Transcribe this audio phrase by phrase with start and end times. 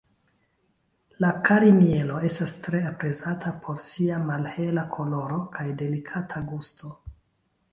[1.23, 6.95] La kari-mielo estas tre aprezata por sia malhela koloro kaj delikata gusto.